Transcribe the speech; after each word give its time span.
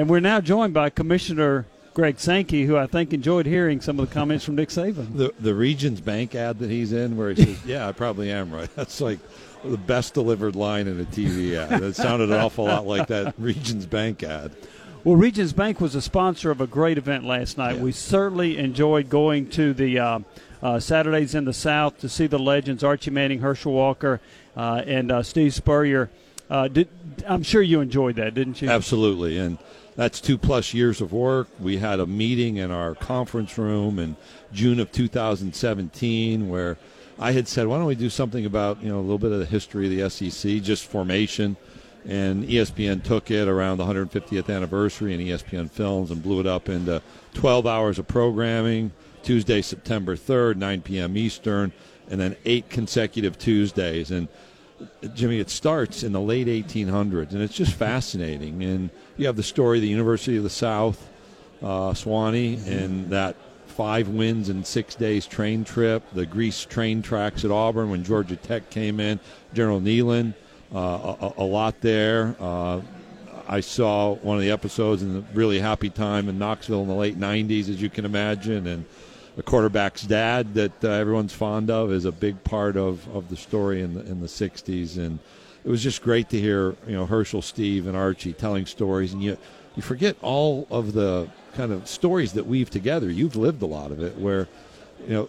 And 0.00 0.08
we're 0.08 0.20
now 0.20 0.40
joined 0.40 0.72
by 0.72 0.88
Commissioner 0.88 1.66
Greg 1.92 2.18
Sankey, 2.18 2.64
who 2.64 2.74
I 2.74 2.86
think 2.86 3.12
enjoyed 3.12 3.44
hearing 3.44 3.82
some 3.82 4.00
of 4.00 4.08
the 4.08 4.14
comments 4.14 4.46
from 4.46 4.54
Nick 4.54 4.70
Saban. 4.70 5.14
The 5.14 5.34
the 5.38 5.54
Regions 5.54 6.00
Bank 6.00 6.34
ad 6.34 6.58
that 6.60 6.70
he's 6.70 6.94
in, 6.94 7.18
where 7.18 7.34
he 7.34 7.44
says, 7.44 7.58
"Yeah, 7.66 7.86
I 7.86 7.92
probably 7.92 8.32
am 8.32 8.50
right." 8.50 8.70
That's 8.76 9.02
like 9.02 9.18
the 9.62 9.76
best 9.76 10.14
delivered 10.14 10.56
line 10.56 10.88
in 10.88 10.98
a 10.98 11.04
TV 11.04 11.54
ad. 11.54 11.82
It 11.82 11.96
sounded 11.96 12.30
an 12.30 12.40
awful 12.40 12.64
lot 12.64 12.86
like 12.86 13.08
that 13.08 13.34
Regions 13.38 13.84
Bank 13.84 14.22
ad. 14.22 14.52
Well, 15.04 15.16
Regions 15.16 15.52
Bank 15.52 15.82
was 15.82 15.94
a 15.94 16.00
sponsor 16.00 16.50
of 16.50 16.62
a 16.62 16.66
great 16.66 16.96
event 16.96 17.24
last 17.24 17.58
night. 17.58 17.76
Yeah. 17.76 17.82
We 17.82 17.92
certainly 17.92 18.56
enjoyed 18.56 19.10
going 19.10 19.50
to 19.50 19.74
the 19.74 19.98
uh, 19.98 20.18
uh, 20.62 20.80
Saturdays 20.80 21.34
in 21.34 21.44
the 21.44 21.52
South 21.52 21.98
to 22.00 22.08
see 22.08 22.26
the 22.26 22.38
legends 22.38 22.82
Archie 22.82 23.10
Manning, 23.10 23.40
Herschel 23.40 23.74
Walker, 23.74 24.22
uh, 24.56 24.82
and 24.86 25.12
uh, 25.12 25.22
Steve 25.22 25.52
Spurrier. 25.52 26.08
Uh, 26.48 26.68
did, 26.68 26.88
I'm 27.28 27.42
sure 27.42 27.60
you 27.60 27.82
enjoyed 27.82 28.16
that, 28.16 28.32
didn't 28.32 28.62
you? 28.62 28.70
Absolutely, 28.70 29.36
and 29.36 29.58
that's 30.00 30.18
two 30.18 30.38
plus 30.38 30.72
years 30.72 31.02
of 31.02 31.12
work. 31.12 31.46
We 31.58 31.76
had 31.76 32.00
a 32.00 32.06
meeting 32.06 32.56
in 32.56 32.70
our 32.70 32.94
conference 32.94 33.58
room 33.58 33.98
in 33.98 34.16
June 34.50 34.80
of 34.80 34.90
2017 34.90 36.48
where 36.48 36.78
I 37.18 37.32
had 37.32 37.46
said, 37.46 37.66
"Why 37.66 37.76
don't 37.76 37.86
we 37.86 37.96
do 37.96 38.08
something 38.08 38.46
about 38.46 38.82
you 38.82 38.88
know 38.88 38.98
a 38.98 39.02
little 39.02 39.18
bit 39.18 39.30
of 39.30 39.40
the 39.40 39.44
history 39.44 39.84
of 39.84 39.90
the 39.90 40.00
SEC, 40.08 40.58
just 40.60 40.86
formation." 40.86 41.58
And 42.08 42.48
ESPN 42.48 43.04
took 43.04 43.30
it 43.30 43.46
around 43.46 43.76
the 43.76 43.84
150th 43.84 44.48
anniversary 44.48 45.12
and 45.12 45.22
ESPN 45.22 45.68
Films 45.68 46.10
and 46.10 46.22
blew 46.22 46.40
it 46.40 46.46
up 46.46 46.70
into 46.70 47.02
12 47.34 47.66
hours 47.66 47.98
of 47.98 48.08
programming. 48.08 48.92
Tuesday, 49.22 49.60
September 49.60 50.16
3rd, 50.16 50.56
9 50.56 50.80
p.m. 50.80 51.14
Eastern, 51.18 51.72
and 52.08 52.18
then 52.18 52.36
eight 52.46 52.70
consecutive 52.70 53.38
Tuesdays. 53.38 54.10
And 54.10 54.28
Jimmy, 55.14 55.40
it 55.40 55.50
starts 55.50 56.02
in 56.02 56.12
the 56.12 56.20
late 56.20 56.46
1800s, 56.46 57.32
and 57.32 57.42
it's 57.42 57.54
just 57.54 57.72
fascinating. 57.74 58.62
And 58.62 58.90
you 59.16 59.26
have 59.26 59.36
the 59.36 59.42
story 59.42 59.78
of 59.78 59.82
the 59.82 59.88
University 59.88 60.36
of 60.36 60.42
the 60.42 60.50
South, 60.50 61.08
uh, 61.62 61.92
Sewanee, 61.92 62.66
and 62.66 63.10
that 63.10 63.36
five 63.66 64.08
wins 64.08 64.48
in 64.48 64.64
six 64.64 64.94
days 64.94 65.26
train 65.26 65.64
trip, 65.64 66.02
the 66.12 66.26
grease 66.26 66.64
train 66.64 67.02
tracks 67.02 67.44
at 67.44 67.50
Auburn 67.50 67.90
when 67.90 68.04
Georgia 68.04 68.36
Tech 68.36 68.68
came 68.70 69.00
in, 69.00 69.20
General 69.54 69.80
Neyland, 69.80 70.34
uh, 70.74 71.14
a, 71.20 71.32
a 71.38 71.44
lot 71.44 71.80
there. 71.80 72.36
Uh, 72.38 72.80
I 73.48 73.60
saw 73.60 74.14
one 74.16 74.36
of 74.36 74.42
the 74.42 74.50
episodes 74.50 75.02
in 75.02 75.14
the 75.14 75.24
really 75.34 75.58
happy 75.58 75.90
time 75.90 76.28
in 76.28 76.38
Knoxville 76.38 76.82
in 76.82 76.88
the 76.88 76.94
late 76.94 77.18
90s, 77.18 77.68
as 77.68 77.82
you 77.82 77.90
can 77.90 78.04
imagine, 78.04 78.66
and 78.66 78.84
the 79.40 79.44
quarterback's 79.44 80.02
dad 80.02 80.52
that 80.52 80.84
uh, 80.84 80.88
everyone's 80.88 81.32
fond 81.32 81.70
of 81.70 81.90
is 81.90 82.04
a 82.04 82.12
big 82.12 82.44
part 82.44 82.76
of, 82.76 83.08
of 83.16 83.30
the 83.30 83.36
story 83.36 83.80
in 83.80 83.94
the, 83.94 84.00
in 84.00 84.20
the 84.20 84.26
60s. 84.26 84.98
And 84.98 85.18
it 85.64 85.70
was 85.70 85.82
just 85.82 86.02
great 86.02 86.28
to 86.28 86.38
hear, 86.38 86.76
you 86.86 86.92
know, 86.92 87.06
Herschel, 87.06 87.40
Steve, 87.40 87.86
and 87.86 87.96
Archie 87.96 88.34
telling 88.34 88.66
stories. 88.66 89.14
And 89.14 89.22
you, 89.22 89.38
you 89.76 89.82
forget 89.82 90.14
all 90.20 90.66
of 90.70 90.92
the 90.92 91.26
kind 91.54 91.72
of 91.72 91.88
stories 91.88 92.34
that 92.34 92.46
weave 92.46 92.68
together. 92.68 93.10
You've 93.10 93.34
lived 93.34 93.62
a 93.62 93.66
lot 93.66 93.92
of 93.92 94.02
it 94.02 94.18
where, 94.18 94.46
you 95.08 95.14
know, 95.14 95.28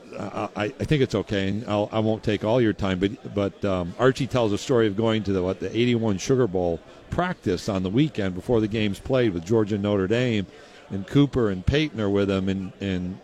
I, 0.57 0.65
I 0.65 0.83
think 0.83 1.03
it's 1.03 1.15
okay, 1.15 1.47
and 1.47 1.65
I'll, 1.65 1.87
I 1.93 1.99
won't 1.99 2.21
take 2.21 2.43
all 2.43 2.59
your 2.59 2.73
time, 2.73 2.99
but 2.99 3.33
but 3.33 3.63
um, 3.63 3.95
Archie 3.97 4.27
tells 4.27 4.51
a 4.51 4.57
story 4.57 4.87
of 4.87 4.97
going 4.97 5.23
to 5.23 5.31
the 5.31 5.41
what 5.41 5.61
the 5.61 5.69
'81 5.69 6.17
Sugar 6.17 6.47
Bowl 6.47 6.81
practice 7.09 7.69
on 7.69 7.81
the 7.81 7.89
weekend 7.89 8.35
before 8.35 8.59
the 8.59 8.67
games 8.67 8.99
played 8.99 9.33
with 9.33 9.45
Georgia 9.45 9.75
and 9.75 9.83
Notre 9.83 10.07
Dame, 10.07 10.45
and 10.89 11.07
Cooper 11.07 11.49
and 11.49 11.65
Peyton 11.65 12.01
are 12.01 12.09
with 12.09 12.29
him, 12.29 12.49
and 12.49 12.73
and 12.81 13.17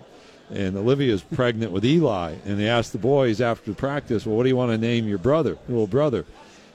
and 0.50 0.78
Olivia's 0.78 1.22
pregnant 1.22 1.72
with 1.72 1.84
Eli, 1.86 2.36
and 2.46 2.60
they 2.60 2.68
asked 2.70 2.92
the 2.94 2.98
boys 2.98 3.42
after 3.42 3.74
practice, 3.74 4.26
well, 4.26 4.38
what 4.38 4.44
do 4.44 4.50
you 4.50 4.56
want 4.56 4.72
to 4.72 4.78
name 4.78 5.08
your 5.08 5.18
brother, 5.18 5.52
your 5.52 5.60
little 5.70 5.88
brother? 5.88 6.26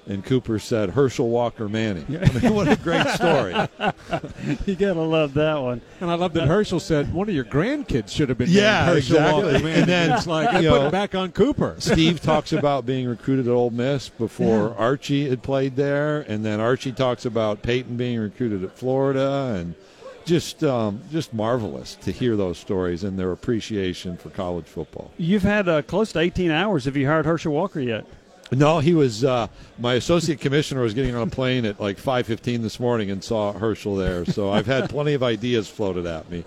And 0.04 0.24
Cooper 0.24 0.58
said 0.58 0.90
Herschel 0.90 1.28
Walker 1.28 1.68
Manning. 1.68 2.04
I 2.20 2.38
mean, 2.40 2.54
what 2.54 2.66
a 2.66 2.74
great 2.74 3.06
story! 3.10 3.52
you 4.66 4.74
gotta 4.74 5.00
love 5.00 5.32
that 5.34 5.54
one. 5.62 5.80
And 6.00 6.10
I 6.10 6.14
love 6.14 6.32
that 6.32 6.48
Herschel 6.48 6.80
said 6.80 7.14
one 7.14 7.28
of 7.28 7.34
your 7.36 7.44
grandkids 7.44 8.08
should 8.08 8.28
have 8.28 8.36
been 8.36 8.50
Yeah, 8.50 8.86
named 8.86 8.96
Herschel 8.96 9.16
exactly. 9.18 9.52
Walker. 9.52 9.64
Man, 9.64 9.78
And 9.78 9.88
then, 9.88 10.10
it's 10.10 10.26
like 10.26 10.48
I 10.48 10.58
you 10.58 10.70
put 10.70 10.80
know, 10.80 10.86
it 10.88 10.90
back 10.90 11.14
on 11.14 11.30
Cooper. 11.30 11.76
Steve 11.78 12.20
talks 12.22 12.52
about 12.52 12.84
being 12.84 13.06
recruited 13.06 13.46
at 13.46 13.52
Ole 13.52 13.70
Miss 13.70 14.08
before 14.08 14.74
Archie 14.76 15.28
had 15.28 15.44
played 15.44 15.76
there, 15.76 16.22
and 16.22 16.44
then 16.44 16.58
Archie 16.58 16.90
talks 16.90 17.24
about 17.24 17.62
Peyton 17.62 17.96
being 17.96 18.18
recruited 18.18 18.64
at 18.64 18.76
Florida, 18.76 19.54
and 19.56 19.76
just 20.24 20.62
um, 20.64 21.00
just 21.10 21.32
marvelous 21.34 21.94
to 21.96 22.12
hear 22.12 22.36
those 22.36 22.58
stories 22.58 23.04
and 23.04 23.18
their 23.18 23.32
appreciation 23.32 24.16
for 24.16 24.30
college 24.30 24.66
football. 24.66 25.10
You've 25.18 25.42
had 25.42 25.68
uh, 25.68 25.82
close 25.82 26.12
to 26.12 26.18
18 26.20 26.50
hours. 26.50 26.84
Have 26.86 26.96
you 26.96 27.06
hired 27.06 27.26
Herschel 27.26 27.52
Walker 27.52 27.80
yet? 27.80 28.04
No, 28.50 28.80
he 28.80 28.92
was 28.92 29.24
uh, 29.24 29.46
my 29.78 29.94
associate 29.94 30.38
commissioner 30.40 30.82
was 30.82 30.92
getting 30.92 31.14
on 31.14 31.26
a 31.26 31.30
plane 31.30 31.64
at 31.64 31.80
like 31.80 31.96
five 31.96 32.26
fifteen 32.26 32.60
this 32.60 32.78
morning 32.78 33.10
and 33.10 33.24
saw 33.24 33.52
Herschel 33.54 33.96
there. 33.96 34.26
So 34.26 34.50
I've 34.50 34.66
had 34.66 34.90
plenty 34.90 35.14
of 35.14 35.22
ideas 35.22 35.68
floated 35.70 36.04
at 36.04 36.30
me. 36.30 36.44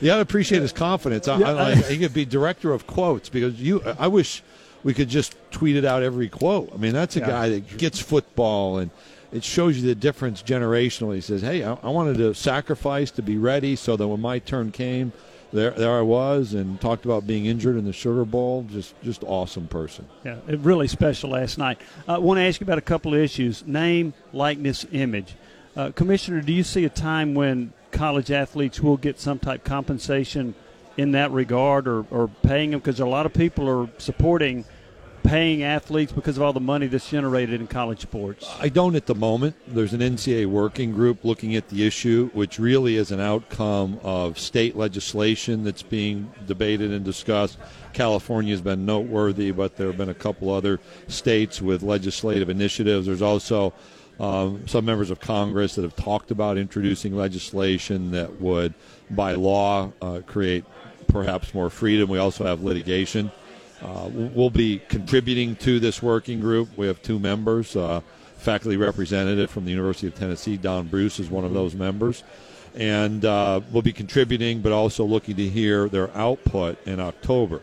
You 0.00 0.06
got 0.06 0.16
to 0.16 0.22
appreciate 0.22 0.62
his 0.62 0.72
confidence. 0.72 1.28
I, 1.28 1.34
I, 1.40 1.52
like, 1.52 1.84
he 1.84 1.98
could 1.98 2.14
be 2.14 2.24
director 2.24 2.72
of 2.72 2.86
quotes 2.86 3.28
because 3.28 3.60
you. 3.60 3.82
I 3.98 4.06
wish 4.08 4.42
we 4.84 4.94
could 4.94 5.10
just 5.10 5.36
tweet 5.50 5.76
it 5.76 5.84
out 5.84 6.02
every 6.02 6.30
quote. 6.30 6.70
I 6.72 6.78
mean, 6.78 6.94
that's 6.94 7.16
a 7.16 7.20
Yeah. 7.20 7.26
guy 7.26 7.48
that 7.50 7.76
gets 7.78 7.98
football 8.00 8.78
and. 8.78 8.90
It 9.34 9.42
shows 9.42 9.76
you 9.76 9.86
the 9.88 9.96
difference 9.96 10.44
generationally. 10.44 11.16
He 11.16 11.20
says, 11.20 11.42
"Hey, 11.42 11.64
I, 11.64 11.74
I 11.82 11.88
wanted 11.88 12.18
to 12.18 12.32
sacrifice 12.34 13.10
to 13.10 13.22
be 13.22 13.36
ready, 13.36 13.74
so 13.74 13.96
that 13.96 14.06
when 14.06 14.20
my 14.20 14.38
turn 14.38 14.70
came, 14.70 15.12
there, 15.52 15.72
there 15.72 15.98
I 15.98 16.02
was." 16.02 16.54
And 16.54 16.80
talked 16.80 17.04
about 17.04 17.26
being 17.26 17.46
injured 17.46 17.76
in 17.76 17.84
the 17.84 17.92
Sugar 17.92 18.24
Bowl. 18.24 18.64
Just, 18.70 18.94
just 19.02 19.24
awesome 19.24 19.66
person. 19.66 20.06
Yeah, 20.24 20.36
really 20.46 20.86
special 20.86 21.30
last 21.30 21.58
night. 21.58 21.80
I 22.06 22.18
want 22.18 22.38
to 22.38 22.42
ask 22.42 22.60
you 22.60 22.64
about 22.64 22.78
a 22.78 22.88
couple 22.92 23.12
of 23.12 23.18
issues: 23.18 23.66
name, 23.66 24.14
likeness, 24.32 24.86
image. 24.92 25.34
Uh, 25.76 25.90
Commissioner, 25.90 26.40
do 26.40 26.52
you 26.52 26.62
see 26.62 26.84
a 26.84 26.88
time 26.88 27.34
when 27.34 27.72
college 27.90 28.30
athletes 28.30 28.80
will 28.80 28.96
get 28.96 29.18
some 29.18 29.40
type 29.40 29.62
of 29.62 29.64
compensation 29.64 30.54
in 30.96 31.10
that 31.10 31.32
regard, 31.32 31.88
or, 31.88 32.06
or 32.12 32.28
paying 32.44 32.70
them? 32.70 32.78
Because 32.78 33.00
a 33.00 33.06
lot 33.06 33.26
of 33.26 33.34
people 33.34 33.68
are 33.68 33.88
supporting 33.98 34.64
paying 35.24 35.62
athletes 35.62 36.12
because 36.12 36.36
of 36.36 36.42
all 36.42 36.52
the 36.52 36.60
money 36.60 36.86
that's 36.86 37.08
generated 37.08 37.60
in 37.60 37.66
college 37.66 38.00
sports. 38.00 38.48
I 38.60 38.68
don't 38.68 38.94
at 38.94 39.06
the 39.06 39.14
moment. 39.14 39.56
There's 39.66 39.94
an 39.94 40.00
NCAA 40.00 40.46
working 40.46 40.92
group 40.92 41.24
looking 41.24 41.56
at 41.56 41.68
the 41.70 41.86
issue, 41.86 42.30
which 42.34 42.58
really 42.58 42.96
is 42.96 43.10
an 43.10 43.20
outcome 43.20 43.98
of 44.02 44.38
state 44.38 44.76
legislation 44.76 45.64
that's 45.64 45.82
being 45.82 46.30
debated 46.46 46.92
and 46.92 47.04
discussed. 47.04 47.58
California 47.94 48.52
has 48.52 48.60
been 48.60 48.84
noteworthy, 48.84 49.50
but 49.50 49.76
there 49.76 49.86
have 49.86 49.96
been 49.96 50.10
a 50.10 50.14
couple 50.14 50.50
other 50.50 50.78
states 51.08 51.62
with 51.62 51.82
legislative 51.82 52.50
initiatives. 52.50 53.06
There's 53.06 53.22
also 53.22 53.72
um, 54.20 54.68
some 54.68 54.84
members 54.84 55.10
of 55.10 55.20
Congress 55.20 55.74
that 55.74 55.82
have 55.82 55.96
talked 55.96 56.30
about 56.32 56.58
introducing 56.58 57.16
legislation 57.16 58.10
that 58.10 58.40
would, 58.40 58.74
by 59.10 59.32
law, 59.32 59.90
uh, 60.02 60.20
create 60.26 60.64
perhaps 61.08 61.54
more 61.54 61.70
freedom. 61.70 62.10
We 62.10 62.18
also 62.18 62.44
have 62.44 62.62
litigation. 62.62 63.30
Uh, 63.84 64.08
we'll 64.12 64.50
be 64.50 64.78
contributing 64.88 65.54
to 65.56 65.78
this 65.78 66.02
working 66.02 66.40
group. 66.40 66.68
We 66.76 66.86
have 66.86 67.02
two 67.02 67.18
members. 67.18 67.76
Uh, 67.76 68.00
faculty 68.38 68.76
representative 68.76 69.50
from 69.50 69.64
the 69.64 69.70
University 69.70 70.06
of 70.06 70.14
Tennessee, 70.14 70.56
Don 70.56 70.86
Bruce, 70.86 71.20
is 71.20 71.28
one 71.28 71.44
of 71.44 71.52
those 71.52 71.74
members. 71.74 72.24
And 72.74 73.24
uh, 73.24 73.60
we'll 73.70 73.82
be 73.82 73.92
contributing, 73.92 74.60
but 74.60 74.72
also 74.72 75.04
looking 75.04 75.36
to 75.36 75.48
hear 75.48 75.88
their 75.88 76.14
output 76.16 76.78
in 76.86 76.98
October. 76.98 77.60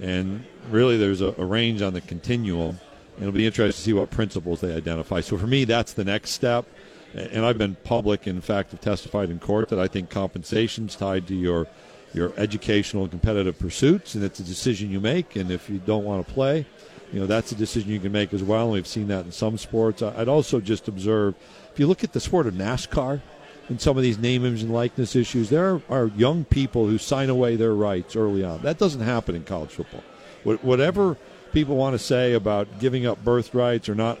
And 0.00 0.44
really, 0.70 0.96
there's 0.96 1.20
a, 1.20 1.34
a 1.38 1.44
range 1.44 1.82
on 1.82 1.94
the 1.94 2.00
continuum. 2.02 2.78
And 3.16 3.22
it'll 3.22 3.32
be 3.32 3.46
interesting 3.46 3.72
to 3.72 3.84
see 3.84 3.92
what 3.92 4.10
principles 4.10 4.60
they 4.60 4.74
identify. 4.74 5.20
So 5.20 5.38
for 5.38 5.46
me, 5.46 5.64
that's 5.64 5.94
the 5.94 6.04
next 6.04 6.30
step. 6.30 6.66
And 7.14 7.46
I've 7.46 7.58
been 7.58 7.76
public, 7.84 8.26
in 8.26 8.40
fact, 8.40 8.72
have 8.72 8.80
testified 8.80 9.30
in 9.30 9.38
court 9.38 9.68
that 9.68 9.78
I 9.78 9.86
think 9.86 10.10
compensation's 10.10 10.96
tied 10.96 11.26
to 11.28 11.34
your 11.34 11.68
your 12.14 12.32
educational 12.36 13.02
and 13.02 13.10
competitive 13.10 13.58
pursuits, 13.58 14.14
and 14.14 14.24
it's 14.24 14.40
a 14.40 14.44
decision 14.44 14.90
you 14.90 15.00
make. 15.00 15.36
And 15.36 15.50
if 15.50 15.68
you 15.68 15.78
don't 15.78 16.04
want 16.04 16.26
to 16.26 16.32
play, 16.32 16.66
you 17.12 17.20
know 17.20 17.26
that's 17.26 17.52
a 17.52 17.54
decision 17.54 17.90
you 17.90 18.00
can 18.00 18.12
make 18.12 18.32
as 18.32 18.42
well. 18.42 18.64
And 18.64 18.72
we've 18.72 18.86
seen 18.86 19.08
that 19.08 19.24
in 19.24 19.32
some 19.32 19.58
sports. 19.58 20.02
I'd 20.02 20.28
also 20.28 20.60
just 20.60 20.88
observe 20.88 21.34
if 21.72 21.80
you 21.80 21.86
look 21.86 22.04
at 22.04 22.12
the 22.12 22.20
sport 22.20 22.46
of 22.46 22.54
NASCAR 22.54 23.20
and 23.68 23.80
some 23.80 23.96
of 23.96 24.02
these 24.02 24.18
name, 24.18 24.44
image, 24.44 24.62
and 24.62 24.72
likeness 24.72 25.16
issues, 25.16 25.50
there 25.50 25.80
are 25.88 26.06
young 26.16 26.44
people 26.44 26.86
who 26.86 26.98
sign 26.98 27.30
away 27.30 27.56
their 27.56 27.74
rights 27.74 28.14
early 28.14 28.44
on. 28.44 28.62
That 28.62 28.78
doesn't 28.78 29.00
happen 29.00 29.34
in 29.34 29.44
college 29.44 29.70
football. 29.70 30.02
Whatever 30.44 31.16
people 31.52 31.76
want 31.76 31.94
to 31.94 31.98
say 31.98 32.34
about 32.34 32.78
giving 32.78 33.06
up 33.06 33.24
birthrights 33.24 33.88
or 33.88 33.94
not, 33.94 34.18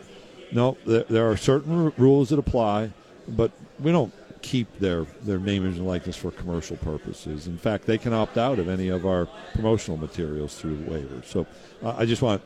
no, 0.50 0.78
there, 0.86 1.30
are 1.30 1.36
certain 1.36 1.92
rules 1.98 2.30
that 2.30 2.38
apply, 2.38 2.90
but 3.28 3.50
we 3.78 3.92
don't 3.92 4.14
keep 4.44 4.78
their, 4.78 5.04
their 5.22 5.38
name, 5.38 5.64
image, 5.64 5.78
and 5.78 5.86
likeness 5.86 6.16
for 6.16 6.30
commercial 6.30 6.76
purposes. 6.76 7.46
In 7.46 7.56
fact, 7.56 7.86
they 7.86 7.96
can 7.96 8.12
opt 8.12 8.36
out 8.36 8.58
of 8.58 8.68
any 8.68 8.88
of 8.88 9.06
our 9.06 9.26
promotional 9.54 9.96
materials 9.96 10.54
through 10.54 10.76
waivers. 10.76 11.24
So 11.24 11.46
uh, 11.82 11.94
I 11.96 12.04
just 12.04 12.20
want, 12.20 12.42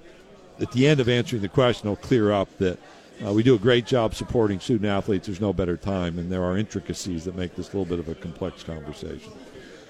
at 0.61 0.71
the 0.71 0.87
end 0.87 1.01
of 1.01 1.09
answering 1.09 1.43
the 1.43 1.49
question, 1.49 1.89
I'll 1.89 1.97
clear 1.97 2.31
up 2.31 2.57
that 2.59 2.79
uh, 3.27 3.33
we 3.33 3.43
do 3.43 3.57
a 3.57 3.59
great 3.59 3.85
job 3.85 4.15
supporting 4.15 4.61
student 4.61 4.87
athletes. 4.87 5.27
There's 5.27 5.41
no 5.41 5.53
better 5.53 5.77
time, 5.77 6.21
and 6.21 6.31
there 6.31 6.45
are 6.45 6.57
intricacies 6.57 7.25
that 7.25 7.35
make 7.35 7.57
this 7.57 7.75
a 7.75 7.77
little 7.77 7.85
bit 7.85 7.99
of 7.99 8.09
a 8.09 8.15
complex 8.15 8.63
conversation. 8.63 9.33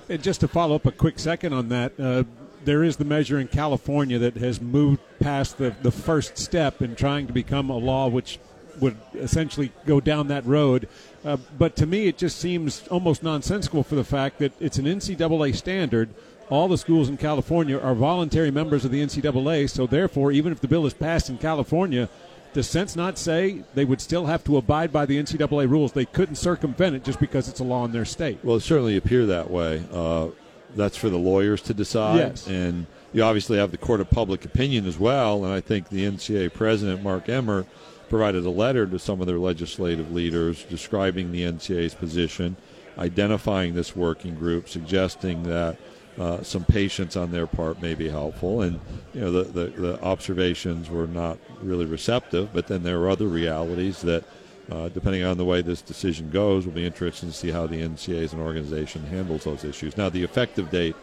And 0.08 0.22
just 0.22 0.40
to 0.40 0.48
follow 0.48 0.76
up 0.76 0.86
a 0.86 0.92
quick 0.92 1.18
second 1.18 1.52
on 1.52 1.68
that, 1.68 1.92
uh, 2.00 2.24
there 2.64 2.82
is 2.82 2.96
the 2.96 3.04
measure 3.04 3.38
in 3.38 3.48
California 3.48 4.18
that 4.18 4.38
has 4.38 4.62
moved 4.62 5.00
past 5.20 5.58
the, 5.58 5.76
the 5.82 5.92
first 5.92 6.38
step 6.38 6.80
in 6.80 6.96
trying 6.96 7.26
to 7.26 7.34
become 7.34 7.68
a 7.68 7.76
law 7.76 8.08
which 8.08 8.38
would 8.80 8.96
essentially 9.14 9.72
go 9.86 10.00
down 10.00 10.28
that 10.28 10.44
road. 10.46 10.88
Uh, 11.24 11.36
but 11.58 11.76
to 11.76 11.86
me, 11.86 12.06
it 12.06 12.18
just 12.18 12.38
seems 12.38 12.86
almost 12.88 13.22
nonsensical 13.22 13.82
for 13.82 13.94
the 13.94 14.04
fact 14.04 14.38
that 14.38 14.52
it's 14.60 14.78
an 14.78 14.84
NCAA 14.84 15.54
standard. 15.54 16.10
All 16.50 16.68
the 16.68 16.78
schools 16.78 17.08
in 17.08 17.16
California 17.18 17.78
are 17.78 17.94
voluntary 17.94 18.50
members 18.50 18.84
of 18.84 18.90
the 18.90 19.02
NCAA, 19.02 19.68
so 19.68 19.86
therefore, 19.86 20.32
even 20.32 20.52
if 20.52 20.60
the 20.60 20.68
bill 20.68 20.86
is 20.86 20.94
passed 20.94 21.28
in 21.28 21.36
California, 21.36 22.08
does 22.54 22.68
sense 22.68 22.96
not 22.96 23.18
say 23.18 23.62
they 23.74 23.84
would 23.84 24.00
still 24.00 24.26
have 24.26 24.42
to 24.44 24.56
abide 24.56 24.92
by 24.92 25.04
the 25.04 25.22
NCAA 25.22 25.68
rules? 25.68 25.92
They 25.92 26.06
couldn't 26.06 26.36
circumvent 26.36 26.96
it 26.96 27.04
just 27.04 27.20
because 27.20 27.48
it's 27.48 27.60
a 27.60 27.64
law 27.64 27.84
in 27.84 27.92
their 27.92 28.06
state. 28.06 28.38
Well, 28.42 28.56
it 28.56 28.60
certainly 28.60 28.96
appear 28.96 29.26
that 29.26 29.50
way. 29.50 29.84
Uh, 29.92 30.28
that's 30.74 30.96
for 30.96 31.10
the 31.10 31.18
lawyers 31.18 31.60
to 31.62 31.74
decide. 31.74 32.16
Yes. 32.16 32.46
And 32.46 32.86
you 33.12 33.22
obviously 33.22 33.58
have 33.58 33.70
the 33.70 33.78
court 33.78 34.00
of 34.00 34.10
public 34.10 34.44
opinion 34.44 34.86
as 34.86 34.98
well. 34.98 35.44
And 35.44 35.52
I 35.52 35.60
think 35.60 35.88
the 35.88 36.04
NCAA 36.04 36.52
president, 36.52 37.02
Mark 37.02 37.28
Emmert, 37.28 37.66
provided 38.08 38.44
a 38.44 38.50
letter 38.50 38.86
to 38.86 38.98
some 38.98 39.20
of 39.20 39.26
their 39.26 39.38
legislative 39.38 40.12
leaders 40.12 40.64
describing 40.64 41.32
the 41.32 41.42
NCAA's 41.42 41.94
position, 41.94 42.56
identifying 42.98 43.74
this 43.74 43.94
working 43.94 44.34
group, 44.34 44.68
suggesting 44.68 45.42
that 45.44 45.76
uh, 46.18 46.42
some 46.42 46.64
patience 46.64 47.16
on 47.16 47.30
their 47.30 47.46
part 47.46 47.80
may 47.80 47.94
be 47.94 48.08
helpful. 48.08 48.62
And 48.62 48.80
you 49.14 49.20
know, 49.20 49.30
the, 49.30 49.44
the, 49.44 49.66
the, 49.80 50.02
observations 50.02 50.90
were 50.90 51.06
not 51.06 51.38
really 51.62 51.84
receptive. 51.84 52.52
But 52.52 52.66
then 52.66 52.82
there 52.82 53.00
are 53.00 53.08
other 53.08 53.28
realities 53.28 54.02
that, 54.02 54.24
uh, 54.70 54.88
depending 54.88 55.22
on 55.22 55.36
the 55.36 55.44
way 55.44 55.62
this 55.62 55.80
decision 55.80 56.30
goes, 56.30 56.66
will 56.66 56.72
be 56.72 56.84
interesting 56.84 57.28
to 57.28 57.34
see 57.34 57.50
how 57.50 57.66
the 57.66 57.80
NCAA 57.80 58.24
as 58.24 58.32
an 58.32 58.40
organization 58.40 59.04
handles 59.06 59.44
those 59.44 59.64
issues. 59.64 59.96
Now, 59.96 60.08
the 60.08 60.24
effective 60.24 60.70
date, 60.70 60.96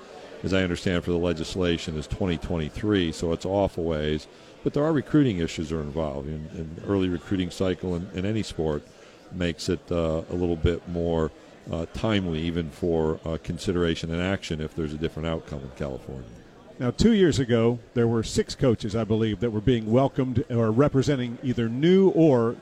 as 0.44 0.54
I 0.54 0.64
understand, 0.64 1.04
for 1.04 1.12
the 1.12 1.18
legislation 1.18 1.98
is 1.98 2.08
2023, 2.08 3.12
so 3.12 3.32
it's 3.32 3.46
off 3.46 3.78
a 3.78 3.82
ways. 3.82 4.28
But 4.64 4.74
there 4.74 4.84
are 4.84 4.94
recruiting 4.94 5.38
issues 5.40 5.70
that 5.70 5.78
are 5.78 5.82
involved. 5.82 6.28
In, 6.28 6.48
in 6.56 6.84
early 6.88 7.08
recruiting 7.08 7.52
cycle 7.52 7.96
in, 7.96 8.10
in 8.14 8.26
any 8.26 8.44
sport 8.44 8.84
makes 9.32 9.70
it 9.70 9.80
uh, 9.92 10.24
a 10.30 10.34
little 10.34 10.56
bit 10.56 10.88
more 10.90 11.32
uh, 11.72 11.86
timely, 11.94 12.42
even 12.42 12.70
for 12.70 13.20
uh, 13.26 13.38
consideration 13.44 14.12
and 14.12 14.22
action 14.22 14.62
if 14.62 14.76
there's 14.76 14.94
a 14.94 14.98
different 14.98 15.28
outcome 15.28 15.62
in 15.62 15.70
California. 15.78 16.30
Now, 16.78 16.92
two 16.92 17.14
years 17.14 17.40
ago, 17.40 17.80
there 17.94 18.08
were 18.08 18.22
six 18.22 18.54
coaches, 18.54 18.96
I 18.96 19.06
believe, 19.06 19.40
that 19.40 19.52
were 19.52 19.62
being 19.62 19.92
welcomed 19.92 20.44
or 20.50 20.72
representing 20.72 21.38
either 21.42 21.70
new 21.70 22.10
or 22.10 22.58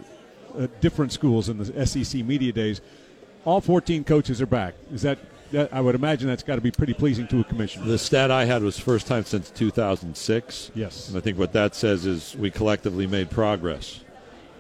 uh, 0.58 0.68
different 0.82 1.12
schools 1.12 1.50
in 1.50 1.58
the 1.58 1.86
SEC 1.86 2.24
media 2.24 2.52
days. 2.52 2.80
All 3.44 3.60
14 3.60 4.04
coaches 4.04 4.42
are 4.42 4.46
back. 4.46 4.76
Is 4.92 5.02
that, 5.02 5.18
that 5.54 5.74
I 5.74 5.82
would 5.82 5.96
imagine 5.96 6.28
that's 6.28 6.44
got 6.44 6.56
to 6.56 6.62
be 6.62 6.72
pretty 6.72 6.94
pleasing 6.94 7.28
to 7.28 7.40
a 7.40 7.44
commissioner. 7.44 7.86
The 7.86 7.98
stat 7.98 8.32
I 8.32 8.46
had 8.46 8.62
was 8.62 8.78
first 8.78 9.08
time 9.08 9.24
since 9.24 9.50
2006. 9.52 10.72
Yes. 10.76 11.08
And 11.08 11.18
I 11.18 11.22
think 11.22 11.38
what 11.38 11.54
that 11.54 11.76
says 11.76 12.06
is 12.06 12.36
we 12.36 12.52
collectively 12.52 13.08
made 13.08 13.30
progress 13.30 14.02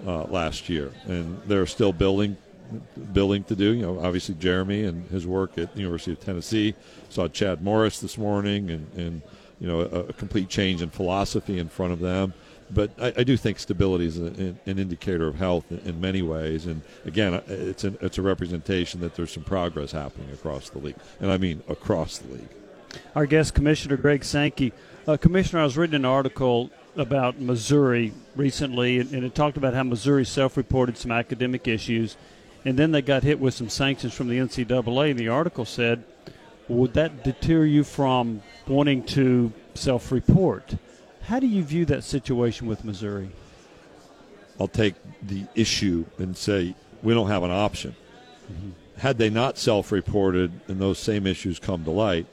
uh, 0.07 0.23
last 0.25 0.69
year, 0.69 0.91
and 1.05 1.41
they're 1.45 1.65
still 1.65 1.93
building 1.93 2.37
building 3.11 3.43
to 3.43 3.55
do. 3.55 3.73
You 3.73 3.81
know, 3.81 3.99
obviously 3.99 4.35
Jeremy 4.35 4.83
and 4.85 5.07
his 5.09 5.27
work 5.27 5.57
at 5.57 5.73
the 5.73 5.79
University 5.79 6.13
of 6.13 6.19
Tennessee. 6.19 6.75
Saw 7.09 7.27
Chad 7.27 7.61
Morris 7.61 7.99
this 7.99 8.17
morning, 8.17 8.69
and, 8.69 8.87
and 8.95 9.21
you 9.59 9.67
know 9.67 9.81
a, 9.81 9.99
a 10.01 10.13
complete 10.13 10.49
change 10.49 10.81
in 10.81 10.89
philosophy 10.89 11.59
in 11.59 11.69
front 11.69 11.93
of 11.93 11.99
them. 11.99 12.33
But 12.71 12.91
I, 12.99 13.13
I 13.17 13.23
do 13.23 13.37
think 13.37 13.59
stability 13.59 14.07
is 14.07 14.19
a, 14.19 14.55
an 14.65 14.79
indicator 14.79 15.27
of 15.27 15.35
health 15.35 15.71
in, 15.71 15.79
in, 15.79 16.01
many 16.01 16.21
ways. 16.21 16.65
And 16.65 16.81
again, 17.05 17.41
it's 17.47 17.83
an, 17.83 17.97
it's 18.01 18.17
a 18.17 18.21
representation 18.21 18.99
that 19.01 19.15
there's 19.15 19.31
some 19.31 19.43
progress 19.43 19.91
happening 19.91 20.31
across 20.31 20.69
the 20.69 20.79
league, 20.79 20.95
and 21.19 21.31
I 21.31 21.37
mean 21.37 21.63
across 21.67 22.17
the 22.17 22.33
league. 22.33 22.49
Our 23.15 23.25
guest, 23.25 23.53
Commissioner 23.53 23.97
Greg 23.97 24.23
Sankey. 24.23 24.71
Uh, 25.07 25.17
Commissioner, 25.17 25.61
I 25.61 25.65
was 25.65 25.77
reading 25.77 25.95
an 25.95 26.05
article 26.05 26.69
about 26.95 27.39
Missouri 27.39 28.13
recently, 28.35 28.99
and, 28.99 29.11
and 29.11 29.23
it 29.23 29.35
talked 29.35 29.57
about 29.57 29.73
how 29.73 29.83
Missouri 29.83 30.25
self-reported 30.25 30.97
some 30.97 31.11
academic 31.11 31.67
issues 31.67 32.15
and 32.65 32.77
then 32.77 32.91
they 32.91 33.01
got 33.01 33.23
hit 33.23 33.39
with 33.39 33.53
some 33.53 33.69
sanctions 33.69 34.13
from 34.13 34.29
the 34.29 34.37
NCAA. 34.37 35.11
And 35.11 35.19
the 35.19 35.29
article 35.29 35.65
said, 35.65 36.03
would 36.67 36.93
that 36.93 37.23
deter 37.23 37.65
you 37.65 37.83
from 37.83 38.41
wanting 38.67 39.03
to 39.03 39.51
self 39.73 40.11
report? 40.11 40.75
How 41.23 41.39
do 41.39 41.47
you 41.47 41.63
view 41.63 41.85
that 41.85 42.03
situation 42.03 42.67
with 42.67 42.83
Missouri? 42.83 43.29
I'll 44.59 44.67
take 44.67 44.95
the 45.21 45.45
issue 45.55 46.05
and 46.17 46.37
say 46.37 46.75
we 47.01 47.13
don't 47.13 47.29
have 47.29 47.43
an 47.43 47.51
option. 47.51 47.95
Mm-hmm. 48.51 48.69
Had 48.99 49.17
they 49.17 49.29
not 49.29 49.57
self 49.57 49.91
reported 49.91 50.51
and 50.67 50.79
those 50.79 50.99
same 50.99 51.25
issues 51.25 51.59
come 51.59 51.83
to 51.85 51.91
light, 51.91 52.27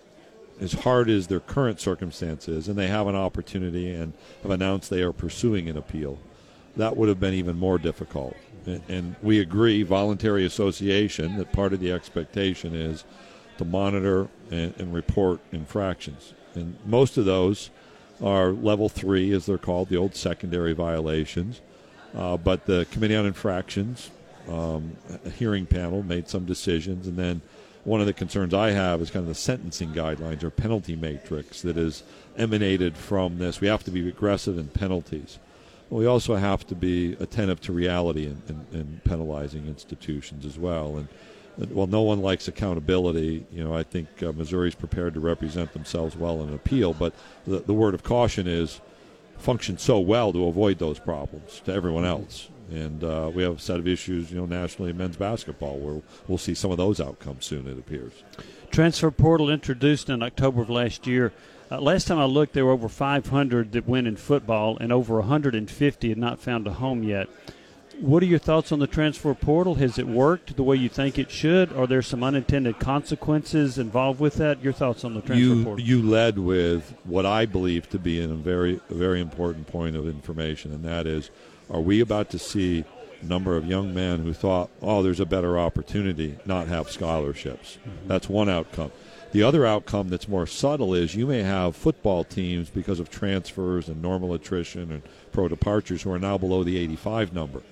as 0.60 0.72
hard 0.72 1.08
as 1.08 1.28
their 1.28 1.40
current 1.40 1.80
circumstances, 1.80 2.68
and 2.68 2.76
they 2.76 2.88
have 2.88 3.06
an 3.06 3.16
opportunity 3.16 3.90
and 3.94 4.12
have 4.42 4.50
announced 4.50 4.90
they 4.90 5.02
are 5.02 5.12
pursuing 5.12 5.68
an 5.68 5.78
appeal, 5.78 6.18
that 6.76 6.96
would 6.96 7.08
have 7.08 7.18
been 7.18 7.34
even 7.34 7.56
more 7.56 7.78
difficult 7.78 8.36
and 8.66 9.16
we 9.22 9.40
agree, 9.40 9.82
voluntary 9.82 10.44
association, 10.44 11.36
that 11.38 11.52
part 11.52 11.72
of 11.72 11.80
the 11.80 11.92
expectation 11.92 12.74
is 12.74 13.04
to 13.58 13.64
monitor 13.64 14.28
and, 14.50 14.74
and, 14.78 14.92
report 14.92 15.40
infractions. 15.52 16.34
And 16.54 16.76
most 16.84 17.16
of 17.16 17.24
those 17.24 17.70
are 18.22 18.50
level 18.52 18.88
three, 18.88 19.32
as 19.32 19.46
they're 19.46 19.58
called, 19.58 19.88
the 19.88 19.96
old 19.96 20.14
secondary 20.14 20.72
violations. 20.72 21.60
Uh, 22.14 22.36
but 22.36 22.66
the 22.66 22.86
Committee 22.90 23.16
on 23.16 23.26
Infractions 23.26 24.10
um, 24.48 24.96
hearing 25.36 25.66
panel 25.66 26.02
made 26.02 26.28
some 26.28 26.44
decisions, 26.44 27.06
and 27.06 27.16
then 27.16 27.40
one 27.84 28.00
of 28.00 28.06
the 28.06 28.12
concerns 28.12 28.52
I 28.52 28.72
have 28.72 29.00
is 29.00 29.10
kind 29.10 29.22
of 29.22 29.28
the 29.28 29.34
sentencing 29.34 29.92
guidelines 29.92 30.42
or 30.42 30.50
penalty 30.50 30.96
matrix 30.96 31.62
that 31.62 31.76
is 31.76 32.02
emanated 32.36 32.96
from 32.96 33.38
this. 33.38 33.60
We 33.60 33.68
have 33.68 33.84
to 33.84 33.90
be 33.90 34.08
aggressive 34.08 34.58
in 34.58 34.68
penalties 34.68 35.38
But 35.90 35.96
we 35.96 36.06
also 36.06 36.36
have 36.36 36.66
to 36.68 36.74
be 36.74 37.14
attentive 37.20 37.60
to 37.62 37.72
reality 37.72 38.26
in, 38.26 38.42
in, 38.48 38.80
in 38.80 39.00
penalizing 39.04 39.66
institutions 39.66 40.46
as 40.46 40.58
well. 40.58 40.96
And, 40.96 41.08
while 41.68 41.86
no 41.86 42.02
one 42.02 42.20
likes 42.20 42.48
accountability, 42.48 43.46
you 43.52 43.62
know, 43.62 43.74
I 43.74 43.82
think 43.82 44.08
uh, 44.22 44.32
Missouri's 44.32 44.74
prepared 44.74 45.14
to 45.14 45.20
represent 45.20 45.72
themselves 45.72 46.16
well 46.16 46.42
in 46.42 46.48
an 46.48 46.54
appeal. 46.54 46.94
But 46.94 47.14
the, 47.46 47.60
the 47.60 47.74
word 47.74 47.94
of 47.94 48.02
caution 48.02 48.46
is 48.46 48.80
function 49.38 49.78
so 49.78 49.98
well 49.98 50.32
to 50.32 50.46
avoid 50.46 50.78
those 50.78 50.98
problems 50.98 51.60
to 51.64 51.72
everyone 51.72 52.04
else. 52.04 52.48
And 52.70 53.02
uh, 53.02 53.30
we 53.34 53.42
have 53.42 53.56
a 53.56 53.60
set 53.60 53.80
of 53.80 53.88
issues, 53.88 54.30
you 54.30 54.38
know, 54.38 54.46
nationally 54.46 54.90
in 54.90 54.96
men's 54.96 55.16
basketball 55.16 55.78
where 55.78 56.02
we'll 56.28 56.38
see 56.38 56.54
some 56.54 56.70
of 56.70 56.76
those 56.76 57.00
outcomes 57.00 57.44
soon, 57.44 57.66
it 57.66 57.78
appears. 57.78 58.12
Transfer 58.70 59.10
portal 59.10 59.50
introduced 59.50 60.08
in 60.08 60.22
October 60.22 60.62
of 60.62 60.70
last 60.70 61.06
year. 61.06 61.32
Uh, 61.70 61.80
last 61.80 62.06
time 62.06 62.18
I 62.18 62.24
looked, 62.24 62.52
there 62.52 62.64
were 62.64 62.72
over 62.72 62.88
500 62.88 63.72
that 63.72 63.88
went 63.88 64.06
in 64.06 64.16
football, 64.16 64.76
and 64.78 64.92
over 64.92 65.16
150 65.16 66.08
had 66.08 66.18
not 66.18 66.40
found 66.40 66.66
a 66.66 66.74
home 66.74 67.02
yet. 67.02 67.28
What 68.00 68.22
are 68.22 68.26
your 68.26 68.38
thoughts 68.38 68.72
on 68.72 68.78
the 68.78 68.86
transfer 68.86 69.34
portal? 69.34 69.74
Has 69.74 69.98
it 69.98 70.06
worked 70.06 70.56
the 70.56 70.62
way 70.62 70.74
you 70.76 70.88
think 70.88 71.18
it 71.18 71.30
should? 71.30 71.70
Are 71.74 71.86
there 71.86 72.00
some 72.00 72.24
unintended 72.24 72.78
consequences 72.78 73.76
involved 73.76 74.20
with 74.20 74.36
that? 74.36 74.62
Your 74.62 74.72
thoughts 74.72 75.04
on 75.04 75.12
the 75.12 75.20
transfer 75.20 75.54
you, 75.54 75.64
portal? 75.64 75.84
You 75.84 76.00
led 76.00 76.38
with 76.38 76.94
what 77.04 77.26
I 77.26 77.44
believe 77.44 77.90
to 77.90 77.98
be 77.98 78.22
a 78.22 78.26
very, 78.28 78.80
a 78.88 78.94
very 78.94 79.20
important 79.20 79.66
point 79.66 79.96
of 79.96 80.08
information, 80.08 80.72
and 80.72 80.82
that 80.82 81.06
is, 81.06 81.30
are 81.68 81.82
we 81.82 82.00
about 82.00 82.30
to 82.30 82.38
see 82.38 82.86
a 83.20 83.24
number 83.26 83.54
of 83.54 83.66
young 83.66 83.92
men 83.92 84.20
who 84.20 84.32
thought, 84.32 84.70
oh, 84.80 85.02
there's 85.02 85.20
a 85.20 85.26
better 85.26 85.58
opportunity, 85.58 86.38
not 86.46 86.68
have 86.68 86.90
scholarships? 86.90 87.76
Mm-hmm. 87.86 88.08
That's 88.08 88.30
one 88.30 88.48
outcome. 88.48 88.92
The 89.32 89.42
other 89.42 89.66
outcome 89.66 90.08
that's 90.08 90.26
more 90.26 90.46
subtle 90.46 90.94
is 90.94 91.14
you 91.14 91.26
may 91.26 91.42
have 91.42 91.76
football 91.76 92.24
teams 92.24 92.70
because 92.70 92.98
of 92.98 93.10
transfers 93.10 93.88
and 93.88 94.00
normal 94.00 94.32
attrition 94.32 94.90
and 94.90 95.02
pro 95.32 95.48
departures 95.48 96.00
who 96.00 96.10
are 96.12 96.18
now 96.18 96.38
below 96.38 96.64
the 96.64 96.78
85 96.78 97.34
number. 97.34 97.62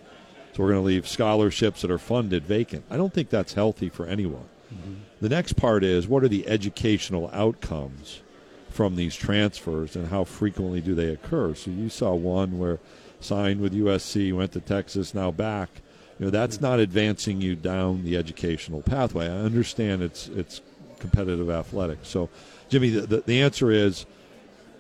So 0.59 0.65
we're 0.65 0.71
going 0.71 0.83
to 0.83 0.87
leave 0.87 1.07
scholarships 1.07 1.83
that 1.83 1.91
are 1.93 1.99
funded 1.99 2.43
vacant. 2.43 2.85
I 2.91 2.97
don't 2.97 3.15
think 3.15 3.31
that's 3.31 3.55
healthy 3.55 3.89
for 3.89 4.07
anyone. 4.07 4.49
Mm-hmm. 4.75 4.95
The 5.21 5.29
next 5.29 5.53
part 5.53 5.85
is 5.85 6.09
what 6.09 6.25
are 6.25 6.29
the 6.29 6.49
educational 6.49 7.31
outcomes 7.33 8.23
from 8.69 8.97
these 8.97 9.15
transfers 9.15 9.95
and 9.95 10.09
how 10.09 10.25
frequently 10.25 10.81
do 10.81 10.97
they 10.97 11.11
occur? 11.11 11.55
So 11.55 11.71
you 11.71 11.89
saw 11.89 12.13
one 12.13 12.59
where 12.59 12.81
signed 13.21 13.61
with 13.61 13.73
USC, 13.73 14.35
went 14.35 14.51
to 14.51 14.61
Texas, 14.61 15.15
now 15.15 15.31
back. 15.31 15.71
You 16.19 16.25
know, 16.25 16.31
that's 16.31 16.61
not 16.61 16.81
advancing 16.81 17.41
you 17.41 17.55
down 17.55 18.03
the 18.03 18.17
educational 18.17 18.83
pathway. 18.83 19.27
I 19.27 19.39
understand 19.39 20.03
it's 20.03 20.27
it's 20.27 20.61
competitive 20.99 21.51
athletics. 21.51 22.09
So, 22.09 22.31
Jimmy, 22.69 22.91
the, 22.91 23.03
the, 23.03 23.21
the 23.21 23.43
answer 23.43 23.71
is 23.71 24.07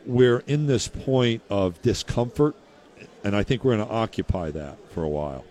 we're 0.04 0.42
in 0.48 0.66
this 0.66 0.88
point 0.88 1.42
of 1.48 1.80
discomfort, 1.82 2.56
and 3.22 3.36
I 3.36 3.44
think 3.44 3.62
we're 3.62 3.76
going 3.76 3.86
to 3.86 3.94
occupy 3.94 4.50
that 4.50 4.76
for 4.90 5.04
a 5.04 5.08
while. 5.08 5.44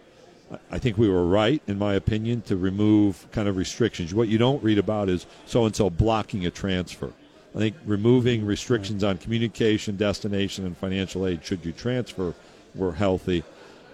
I 0.72 0.80
think 0.80 0.98
we 0.98 1.10
were 1.10 1.26
right, 1.26 1.62
in 1.68 1.78
my 1.78 1.96
opinion, 1.96 2.42
to 2.44 2.56
remove 2.56 3.28
kind 3.32 3.48
of 3.48 3.58
restrictions. 3.58 4.14
What 4.14 4.30
you 4.30 4.38
don't 4.38 4.64
read 4.64 4.78
about 4.78 5.10
is 5.10 5.26
so 5.46 5.66
and 5.66 5.76
so 5.76 5.90
blocking 5.90 6.46
a 6.46 6.52
transfer. 6.52 7.12
I 7.54 7.60
think 7.60 7.76
removing 7.86 8.46
restrictions 8.46 9.04
on 9.04 9.18
communication, 9.18 9.98
destination, 9.98 10.66
and 10.66 10.78
financial 10.78 11.26
aid 11.26 11.44
should 11.44 11.66
you 11.66 11.72
transfer 11.72 12.34
were 12.76 12.94
healthy. 12.94 13.44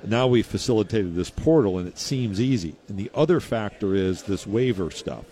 Now 0.05 0.27
we've 0.27 0.45
facilitated 0.45 1.15
this 1.15 1.29
portal, 1.29 1.77
and 1.77 1.87
it 1.87 1.97
seems 1.97 2.41
easy. 2.41 2.75
And 2.87 2.97
the 2.97 3.09
other 3.15 3.39
factor 3.39 3.95
is 3.95 4.23
this 4.23 4.45
waiver 4.45 4.91
stuff. 4.91 5.25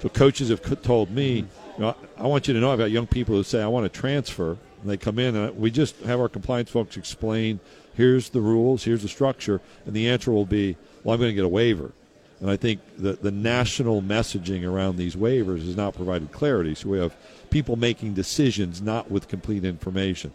So 0.00 0.08
coaches 0.08 0.50
have 0.50 0.82
told 0.82 1.10
me, 1.10 1.38
you 1.38 1.46
know, 1.78 1.96
I 2.16 2.26
want 2.26 2.46
you 2.46 2.54
to 2.54 2.60
know 2.60 2.72
I've 2.72 2.78
got 2.78 2.92
young 2.92 3.08
people 3.08 3.34
who 3.34 3.42
say 3.42 3.60
I 3.60 3.66
want 3.66 3.92
to 3.92 4.00
transfer, 4.00 4.56
They 4.84 4.96
come 4.96 5.18
in 5.18 5.34
and 5.36 5.58
we 5.58 5.70
just 5.70 5.98
have 6.00 6.20
our 6.20 6.28
compliance 6.28 6.70
folks 6.70 6.96
explain. 6.96 7.60
Here's 7.94 8.30
the 8.30 8.40
rules. 8.40 8.84
Here's 8.84 9.02
the 9.02 9.08
structure, 9.08 9.60
and 9.84 9.94
the 9.94 10.08
answer 10.08 10.30
will 10.30 10.46
be, 10.46 10.76
"Well, 11.02 11.14
I'm 11.14 11.20
going 11.20 11.30
to 11.30 11.34
get 11.34 11.44
a 11.44 11.48
waiver." 11.48 11.92
And 12.40 12.50
I 12.50 12.56
think 12.56 12.80
the 12.96 13.14
the 13.14 13.32
national 13.32 14.02
messaging 14.02 14.64
around 14.64 14.96
these 14.96 15.16
waivers 15.16 15.64
has 15.64 15.76
not 15.76 15.94
provided 15.94 16.30
clarity. 16.30 16.74
So 16.74 16.90
we 16.90 16.98
have 16.98 17.16
people 17.50 17.76
making 17.76 18.14
decisions 18.14 18.80
not 18.80 19.10
with 19.10 19.28
complete 19.28 19.64
information. 19.64 20.32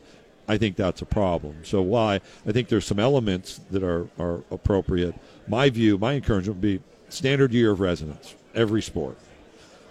I 0.48 0.58
think 0.58 0.76
that's 0.76 1.02
a 1.02 1.06
problem. 1.06 1.58
So 1.64 1.82
why 1.82 2.20
I 2.46 2.52
think 2.52 2.68
there's 2.68 2.86
some 2.86 3.00
elements 3.00 3.62
that 3.72 3.84
are, 3.84 4.08
are 4.20 4.44
appropriate. 4.52 5.16
My 5.48 5.70
view, 5.70 5.98
my 5.98 6.14
encouragement 6.14 6.58
would 6.58 6.62
be 6.62 6.82
standard 7.10 7.54
year 7.54 7.72
of 7.72 7.80
residence, 7.80 8.36
every 8.54 8.82
sport. 8.82 9.18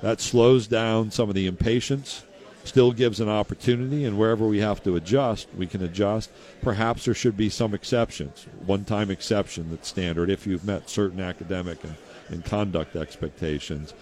That 0.02 0.20
slows 0.20 0.66
down 0.66 1.10
some 1.10 1.28
of 1.28 1.34
the 1.34 1.46
impatience, 1.46 2.24
still 2.64 2.92
gives 2.92 3.20
an 3.20 3.28
opportunity, 3.28 4.04
and 4.04 4.18
wherever 4.18 4.46
we 4.46 4.58
have 4.58 4.82
to 4.84 4.96
adjust, 4.96 5.48
we 5.56 5.66
can 5.66 5.82
adjust. 5.82 6.30
Perhaps 6.62 7.04
there 7.04 7.14
should 7.14 7.36
be 7.36 7.48
some 7.48 7.74
exceptions, 7.74 8.46
one 8.66 8.84
time 8.84 9.10
exception 9.10 9.70
that's 9.70 9.88
standard 9.88 10.30
if 10.30 10.46
you've 10.46 10.64
met 10.64 10.88
certain 10.88 11.20
academic 11.20 11.82
and, 11.84 11.96
and 12.28 12.44
conduct 12.44 12.96
expectations 12.96 13.94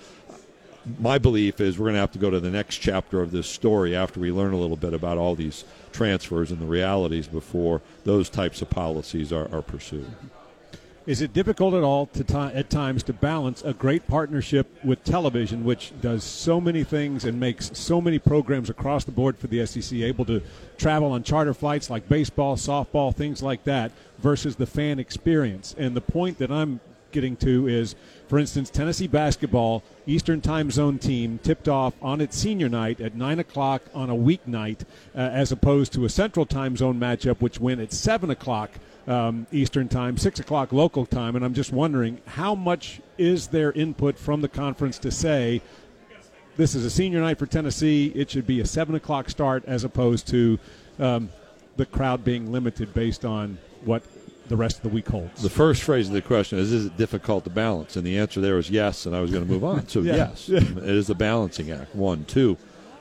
my 0.99 1.19
belief 1.19 1.61
is 1.61 1.79
we're 1.79 1.87
going 1.87 1.95
to 1.95 2.01
have 2.01 2.13
to 2.13 2.19
go 2.19 2.31
to 2.31 2.41
the 2.41 2.51
next 2.51 2.79
chapter 2.79 3.21
of 3.21 3.31
this 3.31 3.47
story 3.47 3.95
after 3.95 4.19
we 4.21 4.33
learn 4.33 4.53
a 4.53 4.57
little 4.57 4.77
bit 4.77 4.95
about 4.95 5.19
all 5.19 5.35
these 5.35 5.65
transfers 5.93 6.51
and 6.51 6.61
the 6.61 6.67
realities 6.67 7.27
before 7.29 7.83
those 8.05 8.31
types 8.31 8.63
of 8.63 8.71
policies 8.71 9.33
are, 9.33 9.53
are 9.55 9.63
pursued. 9.63 10.11
Is 11.11 11.23
it 11.23 11.33
difficult 11.33 11.75
at 11.75 11.83
all 11.83 12.07
to 12.07 12.23
t- 12.23 12.37
at 12.37 12.71
times 12.71 13.03
to 13.03 13.13
balance 13.13 13.65
a 13.65 13.73
great 13.73 14.07
partnership 14.07 14.69
with 14.85 15.03
television, 15.03 15.65
which 15.65 15.93
does 16.01 16.23
so 16.23 16.61
many 16.61 16.85
things 16.85 17.25
and 17.25 17.41
makes 17.41 17.77
so 17.77 18.01
many 18.01 18.21
programs 18.21 18.71
across 18.71 19.03
the 19.03 19.11
board 19.11 19.37
for 19.37 19.49
the 19.49 19.67
SEC 19.67 19.99
able 19.99 20.25
to 20.27 20.41
travel 20.79 21.11
on 21.11 21.25
charter 21.25 21.53
flights 21.53 21.91
like 21.91 22.09
baseball, 22.09 22.55
softball, 22.55 23.13
things 23.13 23.43
like 23.43 23.65
that, 23.65 23.91
versus 24.21 24.55
the 24.55 24.67
fan 24.67 25.01
experience? 25.01 25.75
And 25.77 25.97
the 25.97 26.01
point 26.01 26.39
that 26.39 26.53
I'm 26.53 26.79
getting 27.11 27.35
to 27.39 27.67
is, 27.67 27.97
for 28.29 28.39
instance, 28.39 28.71
Tennessee 28.71 29.09
basketball, 29.09 29.83
Eastern 30.07 30.41
Time 30.41 30.71
Zone 30.71 30.97
team 30.97 31.41
tipped 31.43 31.67
off 31.67 31.93
on 32.01 32.21
its 32.21 32.37
senior 32.37 32.69
night 32.69 33.01
at 33.01 33.17
9 33.17 33.41
o'clock 33.41 33.83
on 33.93 34.11
a 34.11 34.15
weeknight, 34.15 34.83
uh, 35.17 35.19
as 35.19 35.51
opposed 35.51 35.93
to 35.95 36.05
a 36.05 36.09
Central 36.09 36.47
Time 36.47 36.77
Zone 36.77 37.01
matchup, 37.01 37.41
which 37.41 37.59
went 37.59 37.81
at 37.81 37.93
7 37.93 38.31
o'clock 38.31 38.71
um, 39.11 39.47
Eastern 39.51 39.89
Time, 39.89 40.17
6 40.17 40.39
o'clock 40.41 40.73
local 40.73 41.05
time. 41.05 41.35
And 41.35 41.45
I'm 41.45 41.53
just 41.53 41.73
wondering 41.73 42.21
how 42.27 42.55
much 42.55 43.01
is 43.19 43.49
there 43.49 43.73
input 43.73 44.17
from 44.17 44.41
the 44.41 44.49
conference 44.49 44.99
to 45.01 45.11
say, 45.11 45.61
this 46.57 46.75
is 46.75 46.85
a 46.85 46.91
senior 46.91 47.21
night 47.21 47.39
for 47.39 47.47
Tennessee, 47.47 48.13
it 48.15 48.31
should 48.31 48.47
be 48.47 48.61
a 48.61 48.67
7 48.67 48.95
o'clock 48.95 49.29
start 49.29 49.65
as 49.67 49.83
opposed 49.83 50.29
to 50.29 50.59
um, 50.99 51.29
the 51.77 51.87
crowd 51.87 52.25
being 52.25 52.53
limited 52.53 52.95
based 52.95 53.25
on 53.25 53.59
what 53.85 54.03
the 54.49 54.57
rest 54.57 54.77
of 54.77 54.83
the 54.83 54.89
week 54.89 55.09
holds. 55.09 55.43
The 55.43 55.51
first 55.51 55.83
phrase 55.83 56.09
of 56.09 56.15
the 56.15 56.23
question 56.23 56.59
is 56.59 56.73
Is 56.73 56.87
it 56.87 56.97
difficult 56.97 57.45
to 57.45 57.51
balance? 57.51 57.97
And 57.97 58.07
the 58.07 58.19
answer 58.19 58.41
there 58.41 58.57
was 58.57 58.71
yes, 58.71 59.07
and 59.07 59.15
I 59.15 59.21
was 59.21 59.31
going 59.31 59.45
to 59.45 59.51
move 59.51 59.65
on. 59.65 59.87
So, 59.89 60.01
yeah. 60.01 60.17
yes, 60.17 60.49
it 60.49 60.77
is 60.79 61.09
a 61.11 61.15
balancing 61.15 61.71
act. 61.71 61.95
One. 61.95 62.25
Two, 62.25 62.57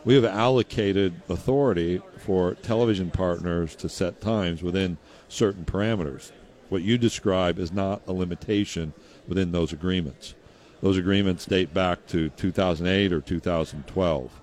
we 0.05 0.15
have 0.15 0.25
allocated 0.25 1.21
authority 1.27 2.01
for 2.17 2.53
television 2.55 3.11
partners 3.11 3.75
to 3.77 3.89
set 3.89 4.21
times 4.21 4.63
within 4.63 4.97
certain 5.29 5.63
parameters. 5.63 6.31
What 6.67 6.81
you 6.81 6.97
describe 6.97 7.57
is 7.57 7.71
not 7.71 8.01
a 8.07 8.13
limitation 8.13 8.93
within 9.27 9.51
those 9.51 9.71
agreements. 9.71 10.35
Those 10.81 10.97
agreements 10.97 11.45
date 11.45 11.73
back 11.73 12.05
to 12.07 12.29
2008 12.29 13.13
or 13.13 13.21
2012 13.21 14.41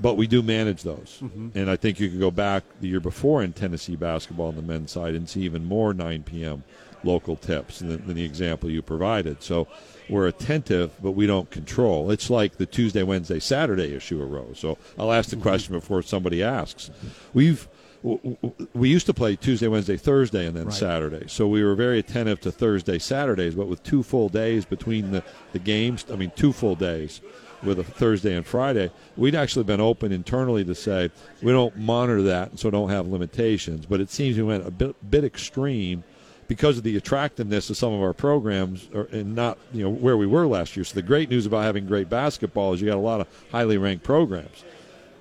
but 0.00 0.16
we 0.16 0.26
do 0.26 0.42
manage 0.42 0.82
those. 0.82 1.18
Mm-hmm. 1.22 1.50
And 1.54 1.70
I 1.70 1.76
think 1.76 2.00
you 2.00 2.08
could 2.08 2.20
go 2.20 2.30
back 2.30 2.64
the 2.80 2.88
year 2.88 3.00
before 3.00 3.42
in 3.42 3.52
Tennessee 3.52 3.96
basketball 3.96 4.48
on 4.48 4.56
the 4.56 4.62
men's 4.62 4.90
side 4.90 5.14
and 5.14 5.28
see 5.28 5.42
even 5.42 5.64
more 5.64 5.92
9 5.92 6.22
p.m. 6.22 6.64
local 7.04 7.36
tips 7.36 7.80
than, 7.80 8.06
than, 8.06 8.16
the 8.16 8.24
example 8.24 8.70
you 8.70 8.82
provided. 8.82 9.42
So 9.42 9.68
we're 10.08 10.26
attentive, 10.26 10.92
but 11.02 11.12
we 11.12 11.26
don't 11.26 11.50
control. 11.50 12.10
It's 12.10 12.30
like 12.30 12.56
the 12.56 12.66
Tuesday, 12.66 13.02
Wednesday, 13.02 13.40
Saturday 13.40 13.94
issue 13.94 14.22
arose. 14.22 14.58
So 14.58 14.78
I'll 14.98 15.12
ask 15.12 15.30
the 15.30 15.36
mm-hmm. 15.36 15.42
question 15.42 15.74
before 15.74 16.02
somebody 16.02 16.42
asks. 16.42 16.90
We've 17.34 17.68
we 18.02 18.88
used 18.88 19.06
to 19.06 19.14
play 19.14 19.36
Tuesday, 19.36 19.68
Wednesday, 19.68 19.96
Thursday, 19.96 20.46
and 20.46 20.56
then 20.56 20.66
right. 20.66 20.74
Saturday. 20.74 21.24
So 21.28 21.46
we 21.46 21.62
were 21.62 21.74
very 21.74 21.98
attentive 21.98 22.40
to 22.42 22.52
Thursday, 22.52 22.98
Saturdays, 22.98 23.54
but 23.54 23.66
with 23.68 23.82
two 23.82 24.02
full 24.02 24.28
days 24.28 24.64
between 24.64 25.10
the, 25.10 25.22
the 25.52 25.58
games, 25.58 26.06
I 26.10 26.16
mean, 26.16 26.32
two 26.34 26.52
full 26.52 26.76
days 26.76 27.20
with 27.62 27.78
a 27.78 27.84
Thursday 27.84 28.34
and 28.34 28.46
Friday, 28.46 28.90
we'd 29.16 29.34
actually 29.34 29.64
been 29.64 29.80
open 29.80 30.12
internally 30.12 30.64
to 30.64 30.74
say 30.74 31.10
we 31.42 31.52
don't 31.52 31.76
monitor 31.76 32.22
that, 32.22 32.58
so 32.58 32.70
don't 32.70 32.88
have 32.88 33.06
limitations. 33.06 33.84
But 33.84 34.00
it 34.00 34.10
seems 34.10 34.36
we 34.36 34.44
went 34.44 34.66
a 34.66 34.70
bit, 34.70 35.10
bit 35.10 35.24
extreme 35.24 36.02
because 36.48 36.78
of 36.78 36.82
the 36.82 36.96
attractiveness 36.96 37.70
of 37.70 37.76
some 37.76 37.92
of 37.92 38.02
our 38.02 38.12
programs, 38.12 38.88
or, 38.92 39.04
and 39.12 39.36
not 39.36 39.56
you 39.72 39.84
know 39.84 39.90
where 39.90 40.16
we 40.16 40.26
were 40.26 40.46
last 40.46 40.76
year. 40.76 40.84
So 40.84 40.94
the 40.94 41.02
great 41.02 41.30
news 41.30 41.46
about 41.46 41.62
having 41.62 41.86
great 41.86 42.08
basketball 42.08 42.72
is 42.72 42.80
you 42.80 42.88
got 42.88 42.96
a 42.96 42.98
lot 42.98 43.20
of 43.20 43.28
highly 43.52 43.78
ranked 43.78 44.04
programs. 44.04 44.64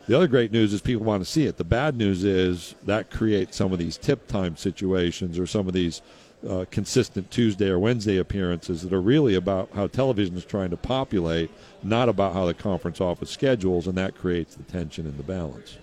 The 0.09 0.15
other 0.15 0.27
great 0.27 0.51
news 0.51 0.73
is 0.73 0.81
people 0.81 1.05
want 1.05 1.23
to 1.23 1.29
see 1.29 1.45
it. 1.45 1.57
The 1.57 1.63
bad 1.63 1.95
news 1.95 2.23
is 2.23 2.73
that 2.85 3.11
creates 3.11 3.55
some 3.55 3.71
of 3.71 3.77
these 3.77 3.95
tip 3.95 4.25
time 4.25 4.57
situations 4.57 5.37
or 5.37 5.45
some 5.45 5.67
of 5.67 5.73
these 5.73 6.01
uh, 6.49 6.65
consistent 6.71 7.29
Tuesday 7.29 7.69
or 7.69 7.77
Wednesday 7.77 8.17
appearances 8.17 8.81
that 8.81 8.91
are 8.91 9.03
really 9.03 9.35
about 9.35 9.69
how 9.75 9.85
television 9.85 10.35
is 10.35 10.43
trying 10.43 10.71
to 10.71 10.77
populate, 10.77 11.51
not 11.83 12.09
about 12.09 12.33
how 12.33 12.47
the 12.47 12.55
conference 12.55 12.99
office 12.99 13.29
schedules, 13.29 13.85
and 13.85 13.95
that 13.99 14.15
creates 14.15 14.55
the 14.55 14.63
tension 14.63 15.05
and 15.05 15.15
the 15.15 15.23
balance. 15.23 15.77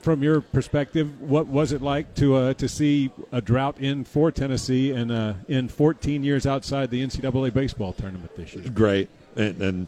From 0.00 0.22
your 0.22 0.42
perspective, 0.42 1.18
what 1.22 1.46
was 1.46 1.72
it 1.72 1.80
like 1.80 2.14
to 2.16 2.34
uh, 2.34 2.52
to 2.52 2.68
see 2.68 3.10
a 3.32 3.40
drought 3.40 3.78
in 3.78 4.04
for 4.04 4.30
Tennessee 4.30 4.90
and 4.90 5.10
uh, 5.10 5.32
in 5.48 5.68
14 5.68 6.22
years 6.22 6.44
outside 6.44 6.90
the 6.90 7.02
NCAA 7.02 7.54
baseball 7.54 7.94
tournament 7.94 8.36
this 8.36 8.52
year? 8.54 8.68
Great, 8.68 9.08
and, 9.34 9.62
and 9.62 9.86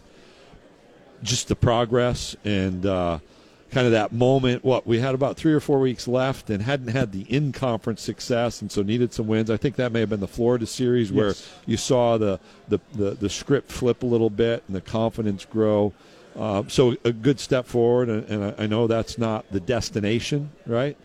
just 1.22 1.48
the 1.48 1.56
progress 1.56 2.34
and 2.44 2.86
uh, 2.86 3.18
kind 3.72 3.86
of 3.86 3.92
that 3.92 4.12
moment. 4.12 4.64
What 4.64 4.86
we 4.86 5.00
had 5.00 5.14
about 5.14 5.36
three 5.36 5.52
or 5.52 5.60
four 5.60 5.80
weeks 5.80 6.06
left 6.06 6.50
and 6.50 6.62
hadn't 6.62 6.88
had 6.88 7.12
the 7.12 7.22
in 7.22 7.52
conference 7.52 8.02
success, 8.02 8.60
and 8.60 8.70
so 8.70 8.82
needed 8.82 9.12
some 9.12 9.26
wins. 9.26 9.50
I 9.50 9.56
think 9.56 9.76
that 9.76 9.90
may 9.90 10.00
have 10.00 10.10
been 10.10 10.20
the 10.20 10.28
Florida 10.28 10.66
series 10.66 11.10
where 11.10 11.28
yes. 11.28 11.52
you 11.66 11.76
saw 11.76 12.18
the, 12.18 12.38
the, 12.68 12.78
the 12.92 13.10
the 13.12 13.30
script 13.30 13.72
flip 13.72 14.02
a 14.02 14.06
little 14.06 14.30
bit 14.30 14.62
and 14.66 14.76
the 14.76 14.80
confidence 14.80 15.44
grow. 15.44 15.92
Uh, 16.36 16.62
so 16.68 16.96
a 17.04 17.12
good 17.12 17.38
step 17.38 17.66
forward, 17.66 18.08
and, 18.08 18.24
and 18.28 18.44
I, 18.44 18.64
I, 18.64 18.66
know 18.66 18.86
that's 18.86 19.18
not 19.18 19.44
the 19.50 19.60
destination, 19.60 20.50
right? 20.66 20.96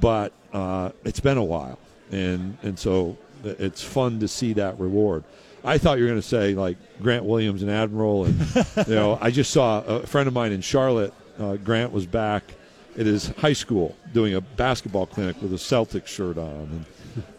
But 0.00 0.32
uh, 0.52 0.90
it's 1.04 1.20
been 1.20 1.38
a 1.38 1.44
while, 1.44 1.78
and 2.10 2.58
and 2.62 2.78
so 2.78 3.16
it's 3.44 3.82
fun 3.82 4.20
to 4.20 4.28
see 4.28 4.52
that 4.54 4.78
reward. 4.78 5.24
I 5.64 5.78
thought 5.78 5.98
you 5.98 6.04
were 6.04 6.10
going 6.10 6.20
to 6.20 6.26
say 6.26 6.54
like 6.54 6.76
Grant 7.02 7.24
Williams 7.24 7.62
and 7.62 7.70
Admiral, 7.70 8.26
and 8.26 8.38
you 8.86 8.94
know 8.94 9.18
I 9.20 9.30
just 9.30 9.50
saw 9.50 9.82
a 9.82 10.06
friend 10.06 10.28
of 10.28 10.34
mine 10.34 10.52
in 10.52 10.60
Charlotte 10.60 11.14
uh, 11.38 11.56
Grant 11.56 11.92
was 11.92 12.06
back 12.06 12.44
at 12.98 13.06
his 13.06 13.28
high 13.28 13.52
school 13.52 13.96
doing 14.12 14.34
a 14.34 14.40
basketball 14.40 15.06
clinic 15.06 15.40
with 15.42 15.52
a 15.52 15.56
Celtics 15.56 16.06
shirt 16.06 16.38
on, 16.38 16.48
and 16.48 16.84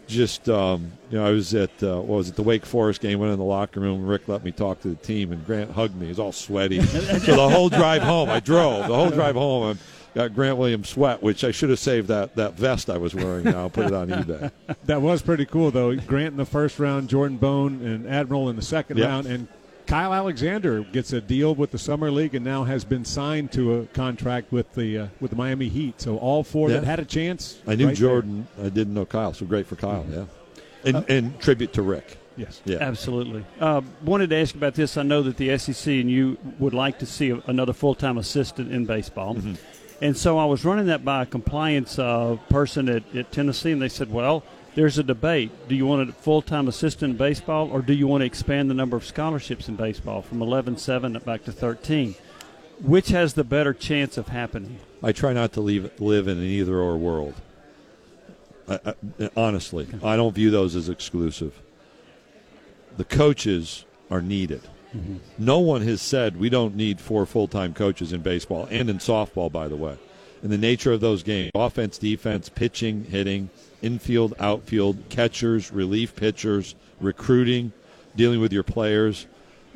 just 0.06 0.48
um, 0.48 0.92
you 1.10 1.18
know, 1.18 1.26
I 1.26 1.30
was 1.30 1.54
at 1.54 1.70
uh, 1.82 1.96
what 1.96 2.16
was 2.18 2.28
it 2.28 2.36
the 2.36 2.42
Wake 2.42 2.64
Forest 2.64 3.00
game? 3.00 3.18
Went 3.18 3.32
in 3.32 3.38
the 3.38 3.44
locker 3.44 3.80
room. 3.80 4.06
Rick 4.06 4.28
let 4.28 4.44
me 4.44 4.52
talk 4.52 4.80
to 4.80 4.88
the 4.88 4.96
team, 4.96 5.32
and 5.32 5.44
Grant 5.44 5.70
hugged 5.70 5.96
me. 5.96 6.06
He's 6.06 6.18
all 6.18 6.32
sweaty. 6.32 6.80
so 6.86 7.36
the 7.36 7.48
whole 7.48 7.68
drive 7.68 8.02
home, 8.02 8.28
I 8.30 8.40
drove 8.40 8.88
the 8.88 8.94
whole 8.94 9.10
drive 9.10 9.34
home. 9.34 9.78
I 10.14 10.18
got 10.18 10.34
Grant 10.34 10.56
Williams 10.56 10.88
sweat, 10.88 11.22
which 11.22 11.44
I 11.44 11.50
should 11.50 11.70
have 11.70 11.78
saved 11.78 12.08
that, 12.08 12.34
that 12.36 12.54
vest 12.54 12.90
I 12.90 12.96
was 12.96 13.14
wearing 13.14 13.44
now, 13.44 13.68
put 13.68 13.86
it 13.86 13.92
on 13.92 14.08
eBay. 14.08 14.50
That 14.86 15.02
was 15.02 15.22
pretty 15.22 15.44
cool, 15.44 15.70
though. 15.70 15.94
Grant 15.94 16.32
in 16.32 16.36
the 16.38 16.46
first 16.46 16.78
round, 16.78 17.08
Jordan 17.08 17.36
Bone 17.36 17.82
and 17.84 18.06
Admiral 18.06 18.48
in 18.48 18.56
the 18.56 18.62
second 18.62 18.96
yep. 18.96 19.08
round, 19.08 19.26
and 19.26 19.48
Kyle 19.88 20.12
Alexander 20.12 20.82
gets 20.82 21.14
a 21.14 21.20
deal 21.20 21.54
with 21.54 21.70
the 21.70 21.78
summer 21.78 22.10
league 22.10 22.34
and 22.34 22.44
now 22.44 22.62
has 22.62 22.84
been 22.84 23.06
signed 23.06 23.50
to 23.52 23.80
a 23.80 23.86
contract 23.86 24.52
with 24.52 24.70
the 24.74 24.98
uh, 24.98 25.06
with 25.18 25.30
the 25.30 25.36
Miami 25.36 25.68
Heat. 25.68 25.98
So 26.02 26.18
all 26.18 26.44
four 26.44 26.68
yeah. 26.68 26.80
that 26.80 26.86
had 26.86 27.00
a 27.00 27.06
chance. 27.06 27.58
I 27.66 27.74
knew 27.74 27.86
right 27.86 27.96
Jordan. 27.96 28.46
There. 28.56 28.66
I 28.66 28.68
didn't 28.68 28.92
know 28.92 29.06
Kyle. 29.06 29.32
So 29.32 29.46
great 29.46 29.66
for 29.66 29.76
Kyle. 29.76 30.04
Mm-hmm. 30.04 30.12
Yeah, 30.12 30.24
and, 30.84 30.96
uh, 30.96 31.02
and, 31.08 31.40
tribute 31.40 31.72
to 31.72 31.82
Rick. 31.82 32.18
Yes. 32.36 32.60
Yeah. 32.66 32.76
Absolutely. 32.80 33.46
Uh, 33.58 33.80
wanted 34.04 34.28
to 34.30 34.36
ask 34.36 34.54
about 34.54 34.74
this. 34.74 34.98
I 34.98 35.02
know 35.02 35.22
that 35.22 35.38
the 35.38 35.56
SEC 35.56 35.86
and 35.86 36.10
you 36.10 36.36
would 36.58 36.74
like 36.74 36.98
to 36.98 37.06
see 37.06 37.30
another 37.46 37.72
full 37.72 37.94
time 37.94 38.18
assistant 38.18 38.70
in 38.70 38.84
baseball. 38.84 39.36
Mm-hmm. 39.36 39.54
And 40.00 40.16
so 40.16 40.38
I 40.38 40.44
was 40.44 40.66
running 40.66 40.86
that 40.86 41.02
by 41.04 41.22
a 41.22 41.26
compliance 41.26 41.98
uh, 41.98 42.36
person 42.50 42.88
at, 42.90 43.02
at 43.16 43.32
Tennessee, 43.32 43.72
and 43.72 43.82
they 43.82 43.88
said, 43.88 44.12
well, 44.12 44.44
there's 44.74 44.98
a 44.98 45.02
debate. 45.02 45.50
Do 45.68 45.74
you 45.74 45.86
want 45.86 46.08
a 46.08 46.12
full 46.12 46.42
time 46.42 46.68
assistant 46.68 47.12
in 47.12 47.16
baseball, 47.16 47.70
or 47.70 47.82
do 47.82 47.92
you 47.92 48.06
want 48.06 48.22
to 48.22 48.26
expand 48.26 48.70
the 48.70 48.74
number 48.74 48.96
of 48.96 49.04
scholarships 49.04 49.68
in 49.68 49.76
baseball 49.76 50.22
from 50.22 50.40
11 50.42 50.76
7 50.76 51.12
back 51.24 51.44
to 51.44 51.52
13? 51.52 52.14
Which 52.82 53.08
has 53.08 53.34
the 53.34 53.44
better 53.44 53.74
chance 53.74 54.16
of 54.16 54.28
happening? 54.28 54.78
I 55.02 55.12
try 55.12 55.32
not 55.32 55.52
to 55.54 55.60
leave, 55.60 55.90
live 56.00 56.28
in 56.28 56.38
an 56.38 56.44
either 56.44 56.78
or 56.78 56.96
world. 56.96 57.34
I, 58.68 58.78
I, 58.86 59.30
honestly, 59.36 59.88
I 60.02 60.16
don't 60.16 60.34
view 60.34 60.50
those 60.50 60.76
as 60.76 60.88
exclusive. 60.88 61.60
The 62.96 63.04
coaches 63.04 63.84
are 64.10 64.22
needed. 64.22 64.62
Mm-hmm. 64.96 65.16
No 65.38 65.58
one 65.58 65.82
has 65.82 66.00
said 66.00 66.38
we 66.38 66.48
don't 66.48 66.74
need 66.74 67.00
four 67.00 67.26
full 67.26 67.48
time 67.48 67.74
coaches 67.74 68.12
in 68.12 68.20
baseball 68.22 68.66
and 68.70 68.88
in 68.88 68.98
softball, 68.98 69.50
by 69.50 69.68
the 69.68 69.76
way. 69.76 69.98
and 70.42 70.52
the 70.52 70.58
nature 70.58 70.92
of 70.92 71.00
those 71.00 71.22
games 71.22 71.50
offense, 71.54 71.98
defense, 71.98 72.48
pitching, 72.48 73.04
hitting, 73.04 73.50
infield, 73.82 74.34
outfield, 74.38 74.98
catchers, 75.08 75.70
relief 75.72 76.14
pitchers, 76.16 76.74
recruiting, 77.00 77.72
dealing 78.16 78.40
with 78.40 78.52
your 78.52 78.62
players. 78.62 79.26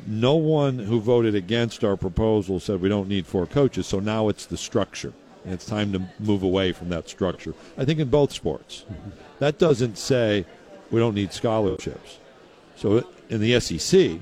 No 0.07 0.35
one 0.35 0.79
who 0.79 1.01
voted 1.01 1.35
against 1.35 1.85
our 1.85 1.97
proposal 1.97 2.59
said 2.59 2.81
we 2.81 2.89
don't 2.89 3.09
need 3.09 3.27
four 3.27 3.47
coaches, 3.47 3.87
so 3.87 4.01
now 4.01 4.29
it's 4.29 4.47
the 4.47 4.57
structure. 4.57 5.13
And 5.45 5.55
it's 5.55 5.67
time 5.67 5.93
to 5.93 6.03
move 6.19 6.43
away 6.43 6.73
from 6.73 6.89
that 6.91 7.09
structure. 7.09 7.55
I 7.77 7.85
think 7.85 7.99
in 8.01 8.09
both 8.09 8.33
sports. 8.33 8.85
That 9.39 9.59
doesn't 9.59 9.99
say 9.99 10.47
we 10.91 11.01
don't 11.01 11.15
need 11.15 11.33
scholarships. 11.33 12.19
So 12.77 13.07
in 13.29 13.41
the 13.41 13.59
SEC, 13.61 14.19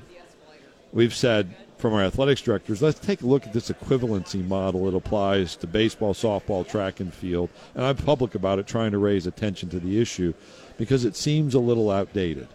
we've 0.91 1.13
said 1.15 1.53
from 1.81 1.93
our 1.93 2.03
athletics 2.03 2.41
directors, 2.41 2.81
let's 2.81 2.99
take 2.99 3.23
a 3.23 3.25
look 3.25 3.45
at 3.45 3.53
this 3.53 3.69
equivalency 3.69 4.47
model 4.47 4.85
that 4.85 4.95
applies 4.95 5.55
to 5.57 5.67
baseball, 5.67 6.13
softball, 6.13 6.65
track 6.65 6.99
and 6.99 7.11
field. 7.13 7.49
And 7.75 7.83
I'm 7.83 7.97
public 7.97 8.35
about 8.35 8.59
it, 8.59 8.67
trying 8.67 8.91
to 8.91 8.99
raise 8.99 9.25
attention 9.25 9.67
to 9.69 9.79
the 9.79 9.99
issue 9.99 10.33
because 10.77 11.03
it 11.03 11.15
seems 11.15 11.55
a 11.55 11.59
little 11.59 11.89
outdated. 11.89 12.47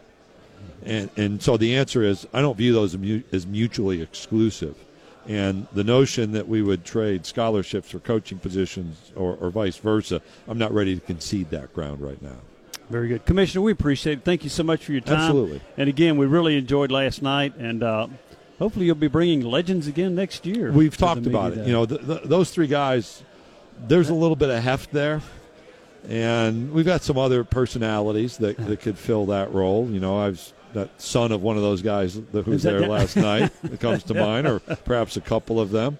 And, 0.84 1.10
and 1.16 1.42
so 1.42 1.56
the 1.56 1.76
answer 1.76 2.02
is 2.02 2.26
I 2.32 2.40
don't 2.40 2.56
view 2.56 2.72
those 2.72 2.96
as 3.32 3.46
mutually 3.46 4.00
exclusive. 4.00 4.76
And 5.26 5.66
the 5.72 5.82
notion 5.82 6.30
that 6.32 6.46
we 6.46 6.62
would 6.62 6.84
trade 6.84 7.26
scholarships 7.26 7.90
for 7.90 7.98
coaching 7.98 8.38
positions 8.38 9.10
or, 9.16 9.34
or 9.40 9.50
vice 9.50 9.76
versa, 9.76 10.22
I'm 10.46 10.58
not 10.58 10.72
ready 10.72 10.94
to 10.94 11.00
concede 11.00 11.50
that 11.50 11.74
ground 11.74 12.00
right 12.00 12.22
now. 12.22 12.38
Very 12.88 13.08
good. 13.08 13.26
Commissioner, 13.26 13.62
we 13.62 13.72
appreciate 13.72 14.18
it. 14.18 14.24
Thank 14.24 14.44
you 14.44 14.50
so 14.50 14.62
much 14.62 14.84
for 14.84 14.92
your 14.92 15.00
time. 15.00 15.16
Absolutely. 15.16 15.60
And 15.76 15.88
again, 15.88 16.16
we 16.16 16.26
really 16.26 16.56
enjoyed 16.56 16.92
last 16.92 17.20
night, 17.20 17.56
and 17.56 17.82
uh, 17.82 18.06
hopefully 18.58 18.86
you'll 18.86 18.94
be 18.94 19.08
bringing 19.08 19.42
legends 19.42 19.86
again 19.86 20.14
next 20.14 20.46
year. 20.46 20.72
We've 20.72 20.96
talked 20.96 21.26
about 21.26 21.52
it. 21.52 21.56
Day. 21.56 21.66
You 21.66 21.72
know, 21.72 21.86
the, 21.86 21.98
the, 21.98 22.14
those 22.24 22.50
three 22.50 22.66
guys, 22.66 23.22
there's 23.86 24.08
a 24.08 24.14
little 24.14 24.36
bit 24.36 24.50
of 24.50 24.62
heft 24.62 24.92
there. 24.92 25.20
And 26.08 26.72
we've 26.72 26.84
got 26.84 27.02
some 27.02 27.18
other 27.18 27.42
personalities 27.42 28.36
that, 28.38 28.56
that 28.58 28.80
could 28.80 28.96
fill 28.96 29.26
that 29.26 29.52
role. 29.52 29.88
You 29.90 29.98
know, 29.98 30.18
I've 30.18 30.52
that 30.76 31.00
son 31.00 31.32
of 31.32 31.42
one 31.42 31.56
of 31.56 31.62
those 31.62 31.80
guys 31.80 32.14
who 32.14 32.42
was 32.42 32.62
there 32.62 32.86
last 32.86 33.16
night 33.16 33.50
that 33.62 33.80
comes 33.80 34.04
to 34.04 34.14
mind, 34.26 34.46
or 34.46 34.60
perhaps 34.60 35.16
a 35.16 35.20
couple 35.20 35.58
of 35.58 35.70
them. 35.70 35.98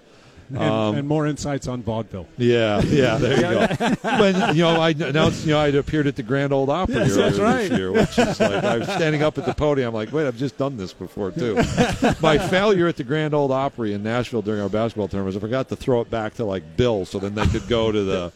And, 0.57 0.63
um, 0.63 0.97
and, 0.97 1.09
more 1.09 1.27
insights 1.27 1.67
on 1.67 1.83
vaudeville. 1.83 2.27
Yeah, 2.39 2.81
yeah, 2.83 3.19
there 3.19 3.35
you 3.35 3.43
go. 3.43 3.95
when 4.21 4.55
you 4.55 4.63
know, 4.63 4.81
I 4.81 4.91
announced, 4.91 5.45
you 5.45 5.53
know, 5.53 5.59
I 5.59 5.69
appeared 5.69 6.07
at 6.07 6.15
the 6.15 6.23
Grand 6.23 6.53
Ole 6.53 6.71
Opry 6.71 6.95
yes, 6.95 7.17
earlier 7.17 7.43
right. 7.43 7.69
this 7.69 7.79
year, 7.79 7.93
which 7.93 8.19
is 8.19 8.41
like 8.41 8.65
I 8.65 8.79
was 8.79 8.89
standing 8.89 9.25
up 9.25 9.37
at 9.39 9.45
the 9.45 9.53
podium. 9.53 9.89
I'm 9.89 9.95
like, 9.95 10.13
wait, 10.13 10.27
I've 10.27 10.37
just 10.37 10.57
done 10.57 10.77
this 10.77 10.93
before 10.93 11.33
too. 11.33 11.55
My 12.21 12.39
failure 12.39 12.87
at 12.87 12.97
the 12.97 13.05
Grand 13.05 13.35
Ole 13.35 13.53
Opry 13.53 13.93
in 13.93 14.05
Nashville 14.05 14.43
during 14.43 14.61
our 14.61 14.69
basketball 14.69 15.09
tournament 15.09 15.35
was 15.35 15.37
I 15.37 15.41
forgot 15.41 15.69
to 15.71 15.77
throw 15.77 16.01
it 16.01 16.11
back 16.11 16.35
to 16.35 16.45
like 16.45 16.77
Bill, 16.77 17.05
so 17.05 17.19
then 17.19 17.35
they 17.35 17.47
could 17.47 17.67
go 17.69 17.91
to 17.91 18.05
the. 18.05 18.33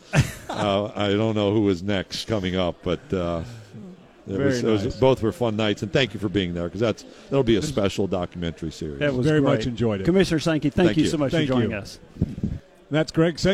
Uh, 0.48 0.90
I 0.96 1.10
don't 1.10 1.36
know 1.36 1.52
who 1.52 1.60
was 1.60 1.82
next 1.82 2.26
coming 2.26 2.56
up, 2.56 2.76
but. 2.82 3.12
Uh, 3.12 3.44
it 4.30 4.36
Very 4.36 4.48
was, 4.50 4.62
nice. 4.62 4.82
it 4.82 4.84
was, 4.86 4.96
both 4.96 5.22
were 5.22 5.32
fun 5.32 5.56
nights, 5.56 5.82
and 5.82 5.92
thank 5.92 6.14
you 6.14 6.20
for 6.20 6.28
being 6.28 6.54
there 6.54 6.64
because 6.64 6.80
that's 6.80 7.04
that'll 7.28 7.42
be 7.42 7.56
a 7.56 7.62
special 7.62 8.06
documentary 8.06 8.70
series. 8.70 8.98
That 9.00 9.14
was 9.14 9.26
Very 9.26 9.40
great. 9.40 9.58
much 9.58 9.66
enjoyed 9.66 10.00
it. 10.00 10.04
Commissioner 10.04 10.40
Sankey, 10.40 10.70
thank, 10.70 10.88
Thank 10.88 10.98
you 10.98 11.04
you. 11.04 11.10
so 11.10 11.18
much 11.18 11.32
Thank 11.32 11.48
for 11.48 11.54
joining 11.54 11.70
you. 11.72 11.76
us. 11.76 11.98
That's 12.90 13.12
Greg. 13.12 13.38